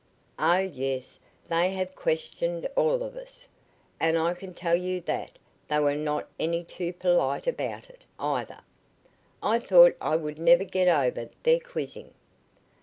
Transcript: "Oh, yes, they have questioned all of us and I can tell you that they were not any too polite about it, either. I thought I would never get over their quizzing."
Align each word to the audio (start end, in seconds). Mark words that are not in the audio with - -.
"Oh, 0.39 0.57
yes, 0.57 1.19
they 1.47 1.73
have 1.73 1.93
questioned 1.93 2.67
all 2.75 3.03
of 3.03 3.15
us 3.15 3.45
and 3.99 4.17
I 4.17 4.33
can 4.33 4.51
tell 4.55 4.73
you 4.73 4.99
that 5.01 5.37
they 5.67 5.77
were 5.79 5.93
not 5.93 6.27
any 6.39 6.63
too 6.63 6.91
polite 6.91 7.45
about 7.45 7.87
it, 7.87 8.01
either. 8.19 8.61
I 9.43 9.59
thought 9.59 9.95
I 10.01 10.15
would 10.15 10.39
never 10.39 10.63
get 10.63 10.87
over 10.87 11.29
their 11.43 11.59
quizzing." 11.59 12.15